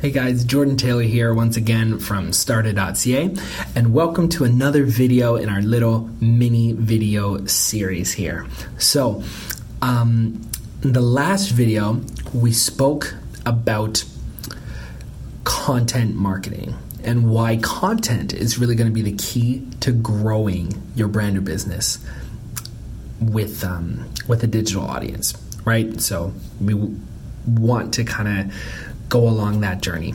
[0.00, 3.34] Hey guys, Jordan Taylor here once again from starta.ca
[3.74, 8.46] and welcome to another video in our little mini video series here.
[8.78, 9.24] So,
[9.82, 10.48] um,
[10.84, 12.00] in the last video,
[12.32, 14.04] we spoke about
[15.42, 21.08] content marketing and why content is really going to be the key to growing your
[21.08, 21.98] brand or business
[23.20, 26.00] with um, with a digital audience, right?
[26.00, 26.74] So we
[27.48, 28.54] want to kind of
[29.08, 30.14] go along that journey,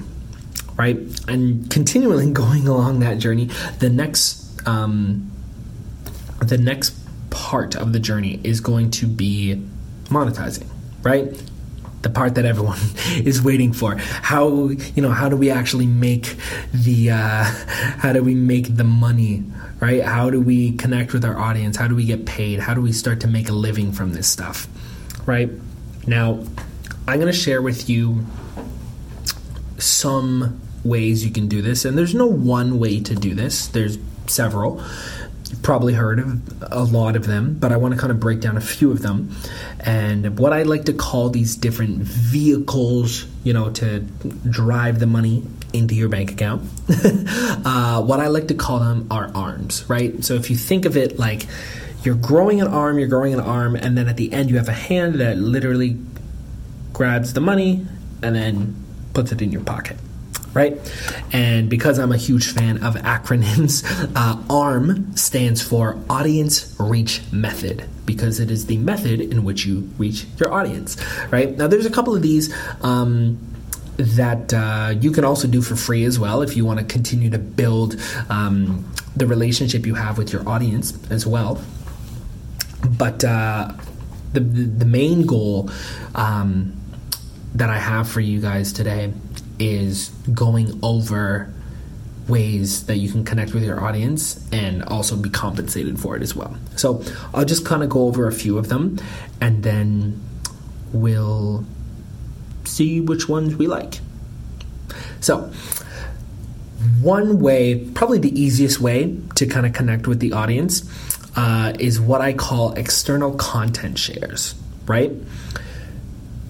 [0.75, 0.97] right?
[1.27, 5.31] And continually going along that journey, the next um,
[6.39, 6.95] the next
[7.29, 9.61] part of the journey is going to be
[10.05, 10.67] monetizing,
[11.01, 11.25] right?
[12.01, 12.79] The part that everyone
[13.23, 13.95] is waiting for.
[13.98, 16.35] How you know how do we actually make
[16.73, 19.43] the uh, how do we make the money,
[19.79, 20.03] right?
[20.03, 21.77] How do we connect with our audience?
[21.77, 22.59] How do we get paid?
[22.59, 24.67] How do we start to make a living from this stuff,
[25.25, 25.49] right?
[26.05, 26.43] Now,
[27.07, 28.25] I'm going to share with you
[29.84, 33.67] some ways you can do this, and there's no one way to do this.
[33.67, 34.84] There's several.
[35.49, 38.40] You've probably heard of a lot of them, but I want to kind of break
[38.40, 39.35] down a few of them.
[39.79, 45.43] And what I like to call these different vehicles, you know, to drive the money
[45.73, 46.63] into your bank account.
[46.90, 50.23] uh, what I like to call them are arms, right?
[50.23, 51.45] So if you think of it like
[52.03, 54.70] you're growing an arm, you're growing an arm, and then at the end you have
[54.70, 55.97] a hand that literally
[56.93, 57.85] grabs the money
[58.21, 58.82] and then
[59.13, 59.97] puts it in your pocket
[60.53, 60.77] right?
[61.31, 63.83] And because I'm a huge fan of acronyms,
[64.16, 69.89] uh, ARM stands for Audience Reach Method because it is the method in which you
[69.97, 70.97] reach your audience,
[71.31, 71.57] right?
[71.57, 72.53] Now, there's a couple of these.
[72.81, 73.39] Um,
[73.95, 77.29] that uh, you can also do for free as well if you want to continue
[77.29, 77.95] to build
[78.28, 81.61] um, the relationship you have with your audience as well.
[82.97, 83.72] But uh,
[84.34, 85.69] the, the main goal
[86.16, 86.73] um,
[87.56, 89.13] that I have for you guys today
[89.59, 91.53] is going over
[92.28, 96.36] ways that you can connect with your audience and also be compensated for it as
[96.36, 96.56] well.
[96.75, 97.03] So
[97.34, 98.97] I'll just kind of go over a few of them
[99.41, 100.22] and then
[100.94, 101.66] we'll
[102.66, 104.00] see which ones we like.
[105.20, 105.52] So,
[107.02, 110.84] one way, probably the easiest way to kind of connect with the audience,
[111.35, 115.12] uh, is what I call external content shares, right?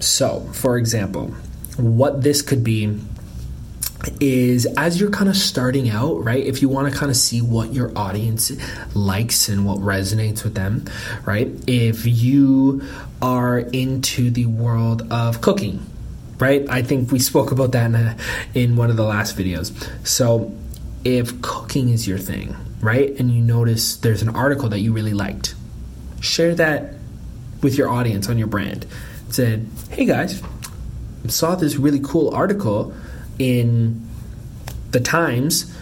[0.04, 1.28] So, for example,
[1.78, 3.00] what this could be
[4.20, 6.44] is as you're kind of starting out, right?
[6.44, 8.52] If you want to kind of see what your audience
[8.94, 10.84] likes and what resonates with them,
[11.24, 11.48] right?
[11.66, 12.82] If you
[13.22, 15.84] are into the world of cooking,
[16.38, 16.68] right?
[16.68, 18.16] I think we spoke about that in, a,
[18.52, 19.72] in one of the last videos.
[20.06, 20.54] So,
[21.02, 23.18] if cooking is your thing, right?
[23.18, 25.54] And you notice there's an article that you really liked,
[26.20, 26.94] share that
[27.62, 28.86] with your audience on your brand
[29.34, 30.42] said, "Hey guys,
[31.26, 32.94] saw this really cool article
[33.38, 34.06] in
[34.92, 35.72] the Times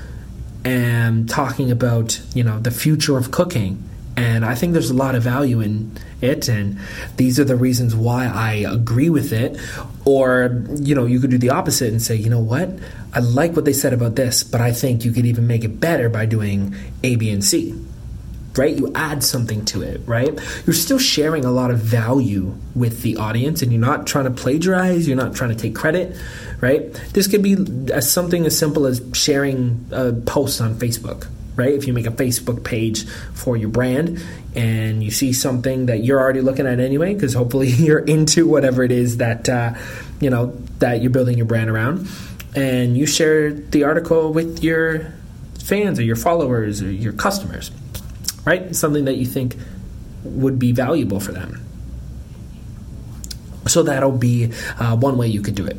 [0.65, 3.83] and talking about you know the future of cooking."
[4.15, 6.79] And I think there's a lot of value in it, and
[7.17, 9.59] these are the reasons why I agree with it.
[10.05, 12.69] Or, you know, you could do the opposite and say, you know what,
[13.15, 15.81] I like what they said about this, but I think you could even make it
[15.81, 17.75] better by doing A, B, and C
[18.57, 18.77] right?
[18.77, 20.39] You add something to it, right?
[20.67, 24.31] You're still sharing a lot of value with the audience and you're not trying to
[24.31, 26.17] plagiarize, you're not trying to take credit,
[26.61, 26.93] right?
[27.15, 27.57] This could be
[27.93, 31.73] as something as simple as sharing a post on Facebook, right?
[31.73, 34.23] If you make a Facebook page for your brand
[34.55, 38.83] and you see something that you're already looking at anyway, because hopefully you're into whatever
[38.83, 39.75] it is that, uh,
[40.21, 42.07] you know, that you're building your brand around,
[42.55, 45.15] and you share the article with your
[45.59, 47.71] fans or your followers or your customers
[48.45, 48.75] right?
[48.75, 49.57] Something that you think
[50.25, 51.61] would be valuable for them.
[53.67, 55.77] So that'll be uh, one way you could do it,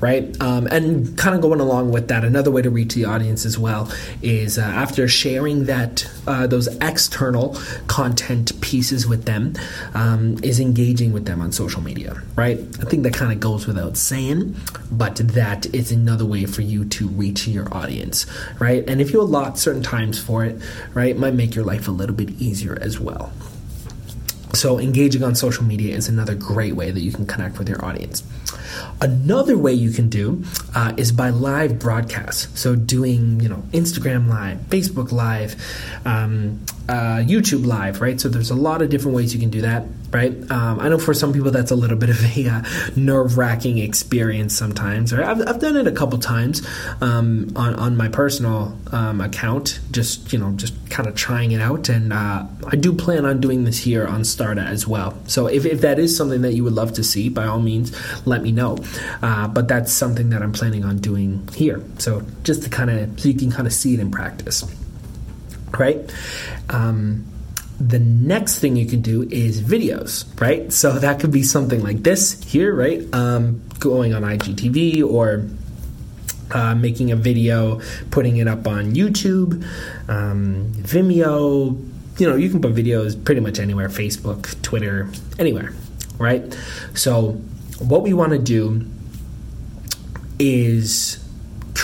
[0.00, 0.40] right?
[0.40, 3.58] Um, and kind of going along with that, another way to reach the audience as
[3.58, 3.90] well
[4.22, 7.56] is uh, after sharing that uh, those external
[7.88, 9.54] content pieces with them,
[9.94, 12.58] um, is engaging with them on social media, right?
[12.58, 14.56] I think that kind of goes without saying,
[14.90, 18.26] but that is another way for you to reach your audience,
[18.58, 18.84] right?
[18.88, 20.60] And if you allot certain times for it,
[20.94, 23.32] right, it might make your life a little bit easier as well.
[24.56, 27.84] So, engaging on social media is another great way that you can connect with your
[27.84, 28.22] audience.
[29.00, 30.44] Another way you can do
[30.74, 32.58] uh, is by live broadcasts.
[32.58, 35.54] So, doing you know Instagram Live, Facebook Live,
[36.04, 38.20] um, uh, YouTube Live, right?
[38.20, 40.32] So there's a lot of different ways you can do that, right?
[40.50, 42.62] Um, I know for some people that's a little bit of a uh,
[42.96, 45.12] nerve wracking experience sometimes.
[45.12, 45.24] Right?
[45.24, 46.66] I've, I've done it a couple times
[47.00, 51.60] um, on on my personal um, account, just you know, just kind of trying it
[51.60, 55.18] out, and uh, I do plan on doing this here on Starta as well.
[55.26, 57.92] So if, if that is something that you would love to see, by all means,
[58.26, 58.78] let me know.
[59.22, 61.82] Uh, but that's something that I'm planning on doing here.
[61.98, 64.64] So just to kind of so you can kind of see it in practice
[65.78, 65.98] right?
[66.68, 67.26] Um,
[67.78, 70.72] the next thing you can do is videos, right?
[70.72, 73.02] So that could be something like this here, right?
[73.14, 75.46] Um, going on IGTV or
[76.50, 77.80] uh, making a video,
[78.10, 79.64] putting it up on YouTube,
[80.08, 81.90] um, Vimeo.
[82.18, 85.72] You know, you can put videos pretty much anywhere Facebook, Twitter, anywhere,
[86.18, 86.58] right?
[86.94, 87.32] So,
[87.78, 88.86] what we want to do
[90.38, 91.25] is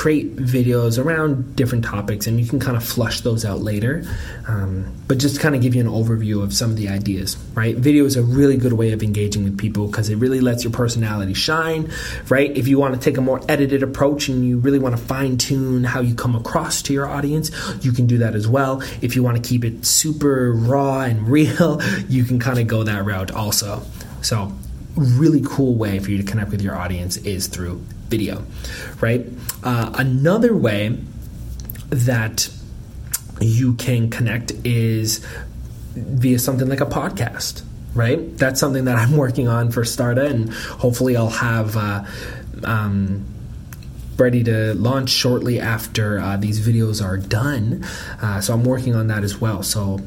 [0.03, 4.03] create videos around different topics and you can kind of flush those out later.
[4.49, 7.77] Um, but just kind of give you an overview of some of the ideas right?
[7.77, 10.73] Video is a really good way of engaging with people because it really lets your
[10.73, 11.89] personality shine
[12.29, 12.51] right?
[12.57, 15.39] If you want to take a more edited approach and you really want to fine
[15.39, 18.83] tune how you come across to your audience you can do that as well.
[19.03, 22.83] If you want to keep it super raw and real you can kind of go
[22.83, 23.83] that route also.
[24.21, 24.53] So
[24.97, 27.81] really cool way for you to connect with your audience is through
[28.13, 28.45] video,
[29.01, 29.25] right?
[29.65, 30.99] Uh, another way
[31.89, 32.51] that
[33.41, 35.27] you can connect is
[35.95, 37.63] via something like a podcast,
[37.95, 38.21] right?
[38.37, 40.53] That's something that I'm working on for Starta, and
[40.85, 41.77] hopefully I'll have.
[41.77, 42.05] Uh,
[42.65, 43.25] um,
[44.19, 47.83] ready to launch shortly after uh, these videos are done.
[48.21, 49.63] Uh, so I'm working on that as well.
[49.63, 50.01] So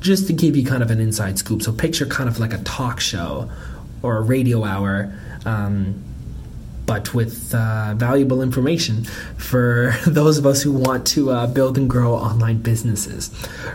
[0.00, 2.62] just to give you kind of an inside scoop, so picture kind of like a
[2.62, 3.50] talk show
[4.00, 5.12] or a radio hour.
[5.44, 6.02] Um,
[6.86, 9.04] but with uh, valuable information
[9.36, 13.30] for those of us who want to uh, build and grow online businesses,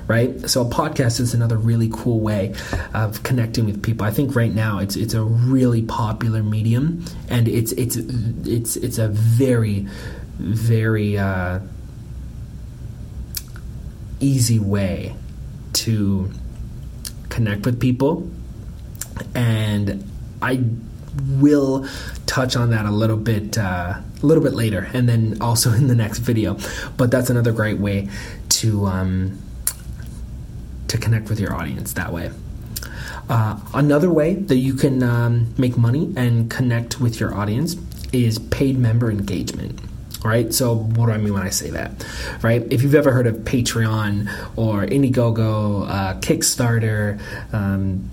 [0.07, 0.49] right?
[0.49, 2.53] So a podcast is another really cool way
[2.93, 4.05] of connecting with people.
[4.05, 8.97] I think right now it's it's a really popular medium, and it's it's it's it's
[8.97, 9.87] a very
[10.37, 11.59] very uh,
[14.19, 15.15] easy way
[15.73, 16.31] to
[17.29, 18.29] connect with people,
[19.33, 20.03] and
[20.41, 20.63] I
[21.39, 21.87] will
[22.27, 25.87] touch on that a little bit uh, a little bit later, and then also in
[25.87, 26.57] the next video.
[26.97, 28.09] But that's another great way
[28.49, 29.41] to um,
[30.87, 32.31] to connect with your audience that way.
[33.29, 37.75] Uh, another way that you can um, make money and connect with your audience
[38.13, 39.81] is paid member engagement.
[40.23, 42.05] All right, so what do I mean when I say that?
[42.41, 47.19] Right, if you've ever heard of Patreon or Indiegogo, uh, Kickstarter,
[47.53, 48.09] um,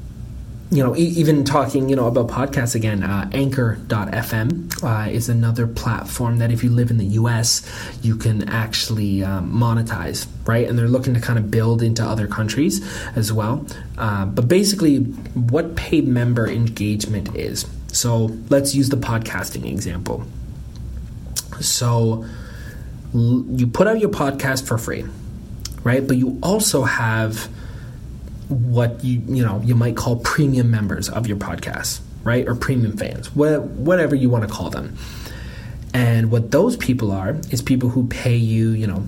[0.75, 5.69] you know, e- even talking, you know, about podcasts again, uh, Anchor.fm uh, is another
[5.69, 7.63] platform that if you live in the U.S.,
[8.03, 10.69] you can actually um, monetize, right?
[10.69, 12.85] And they're looking to kind of build into other countries
[13.15, 13.65] as well.
[13.97, 17.67] Uh, but basically, what paid member engagement is.
[17.93, 20.25] So let's use the podcasting example.
[21.61, 22.25] So
[23.15, 25.05] l- you put out your podcast for free,
[25.85, 26.05] right?
[26.05, 27.49] But you also have
[28.49, 32.47] what you you know you might call premium members of your podcast, right?
[32.47, 34.97] Or premium fans, whatever you want to call them.
[35.93, 39.05] And what those people are is people who pay you, you know,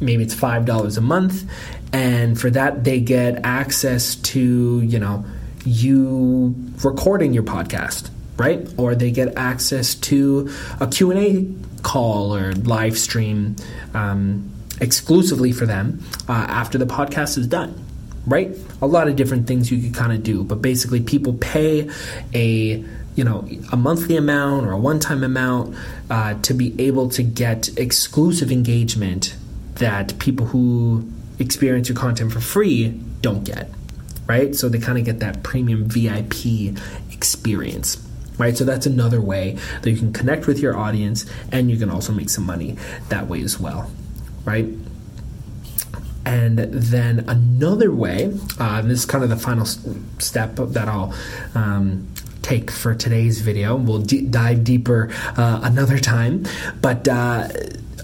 [0.00, 1.44] maybe it's five dollars a month,
[1.92, 5.24] and for that they get access to, you know,
[5.64, 6.54] you
[6.84, 8.66] recording your podcast, right?
[8.76, 10.50] Or they get access to
[10.80, 13.56] a Q and A call or live stream
[13.94, 14.50] um,
[14.80, 17.84] exclusively for them uh, after the podcast is done
[18.26, 18.50] right?
[18.82, 21.90] A lot of different things you could kind of do, but basically people pay
[22.34, 25.74] a you know a monthly amount or a one-time amount
[26.10, 29.34] uh, to be able to get exclusive engagement
[29.76, 32.88] that people who experience your content for free
[33.22, 33.70] don't get
[34.26, 34.56] right?
[34.56, 36.34] So they kind of get that premium vip
[37.10, 38.02] experience
[38.38, 38.56] right?
[38.56, 42.12] So that's another way that you can connect with your audience and you can also
[42.12, 42.76] make some money
[43.08, 43.90] that way as well
[44.44, 44.66] right
[46.26, 51.14] and then another way, uh, this is kind of the final step that I'll
[51.54, 52.08] um,
[52.42, 53.76] take for today's video.
[53.76, 56.44] We'll d- dive deeper uh, another time.
[56.82, 57.46] But uh,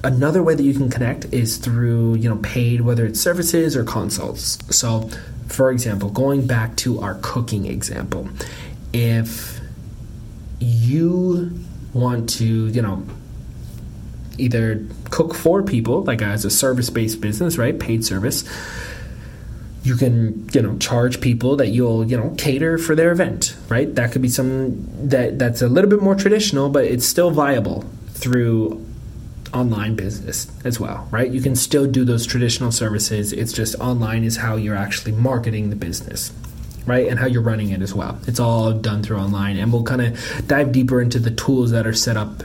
[0.05, 3.83] another way that you can connect is through you know paid, whether it's services or
[3.83, 4.59] consults.
[4.75, 5.11] So,
[5.49, 8.29] for example, going back to our cooking example,
[8.93, 9.61] if
[10.61, 11.59] you
[11.93, 13.05] want to you know
[14.39, 17.79] either cook for people, like as a service based business, right?
[17.79, 18.45] Paid service.
[19.85, 23.93] You can, you know, charge people that you'll, you know, cater for their event, right?
[23.95, 27.85] That could be some that that's a little bit more traditional, but it's still viable
[28.11, 28.87] through
[29.53, 31.31] online business as well, right?
[31.31, 33.33] You can still do those traditional services.
[33.33, 36.33] It's just online is how you're actually marketing the business,
[36.87, 37.07] right?
[37.09, 38.19] And how you're running it as well.
[38.27, 39.57] It's all done through online.
[39.57, 42.43] And we'll kind of dive deeper into the tools that are set up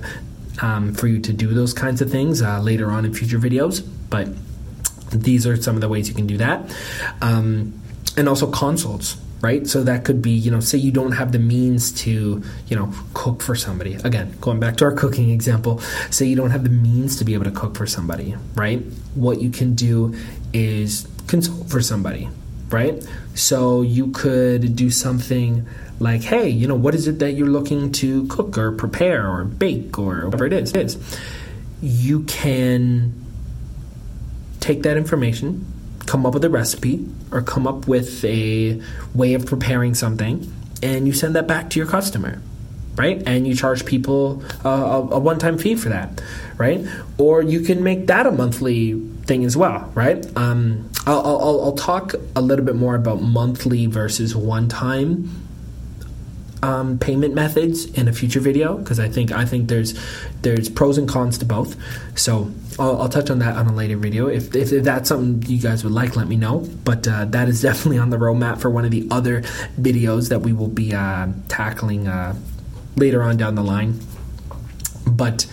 [0.62, 3.88] um, for you to do those kinds of things uh, later on in future videos.
[4.10, 4.30] But
[5.12, 6.76] these are some of the ways you can do that.
[7.22, 7.82] Um,
[8.16, 9.68] and also consults, right?
[9.68, 12.92] So that could be, you know, say you don't have the means to, you know,
[13.14, 13.94] cook for somebody.
[13.96, 17.34] Again, going back to our cooking example, say you don't have the means to be
[17.36, 18.80] able to cook for somebody, right?
[19.14, 20.16] What you can do
[20.54, 22.30] is consult for somebody,
[22.70, 23.06] right?
[23.36, 25.68] So you could do something
[26.00, 29.46] like, hey, you know, what is it that you're looking to cook or prepare or
[29.46, 30.72] bake or whatever it is?
[30.72, 31.20] It is.
[31.82, 33.14] You can
[34.60, 35.66] take that information,
[36.06, 38.82] come up with a recipe, or come up with a
[39.14, 40.52] way of preparing something,
[40.84, 42.42] and you send that back to your customer,
[42.96, 43.22] right?
[43.26, 46.22] And you charge people a, a one time fee for that,
[46.58, 46.86] right?
[47.18, 50.26] Or you can make that a monthly thing as well, right?
[50.38, 55.48] Um, I'll, I'll, I'll talk a little bit more about monthly versus one time
[56.62, 59.98] um, payment methods in a future video because I think I think there's
[60.42, 61.78] there's pros and cons to both.
[62.18, 64.28] So I'll, I'll, touch on that on a later video.
[64.28, 66.60] If, if, if that's something you guys would like, let me know.
[66.84, 69.42] But uh, that is definitely on the roadmap for one of the other
[69.80, 72.36] videos that we will be uh, tackling uh,
[72.96, 74.00] later on down the line.
[75.06, 75.46] But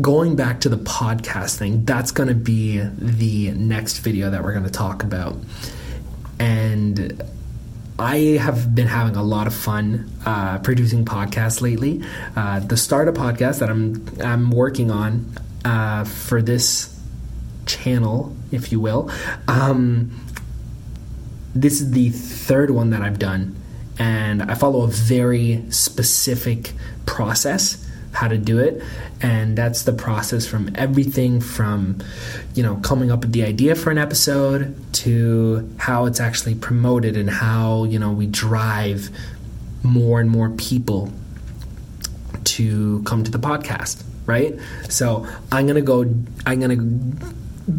[0.00, 4.52] going back to the podcast thing, that's going to be the next video that we're
[4.52, 5.36] going to talk about.
[6.38, 7.22] And
[7.98, 12.02] I have been having a lot of fun uh, producing podcasts lately.
[12.36, 15.32] Uh, the startup podcast that I'm I'm working on
[15.64, 16.96] uh, for this
[17.66, 19.10] channel, if you will,
[19.48, 20.12] um,
[21.54, 23.56] this is the third one that I've done,
[23.98, 26.72] and I follow a very specific
[27.04, 27.87] process
[28.18, 28.82] how to do it.
[29.22, 31.98] And that's the process from everything from
[32.54, 37.16] you know coming up with the idea for an episode to how it's actually promoted
[37.16, 39.10] and how you know we drive
[39.82, 41.12] more and more people
[42.44, 44.58] to come to the podcast right?
[44.90, 46.02] So i'm gonna go
[46.44, 46.82] i'm gonna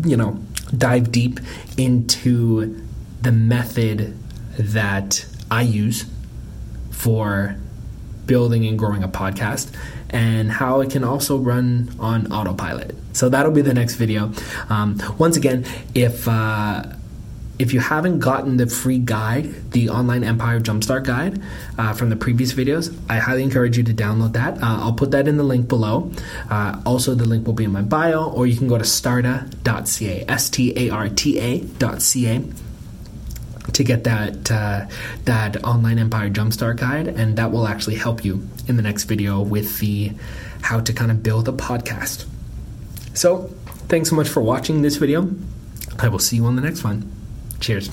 [0.09, 0.39] you know
[0.75, 1.39] dive deep
[1.77, 2.83] into
[3.21, 4.17] the method
[4.57, 6.05] that i use
[6.89, 7.55] for
[8.29, 9.73] building and growing a podcast
[10.11, 12.95] and how it can also run on autopilot.
[13.13, 14.31] So that'll be the next video.
[14.69, 16.83] Um, once again, if uh,
[17.57, 21.41] if you haven't gotten the free guide, the Online Empire Jumpstart Guide
[21.77, 24.63] uh, from the previous videos, I highly encourage you to download that.
[24.63, 26.09] Uh, I'll put that in the link below.
[26.49, 30.25] Uh, also, the link will be in my bio, or you can go to starta.ca,
[30.29, 32.43] S T A R T A.ca
[33.79, 34.85] to get that uh,
[35.23, 39.41] that online empire jumpstart guide and that will actually help you in the next video
[39.41, 40.11] with the
[40.61, 42.25] how to kind of build a podcast.
[43.13, 43.49] So
[43.87, 45.29] thanks so much for watching this video.
[45.97, 47.09] I will see you on the next one.
[47.61, 47.89] Cheers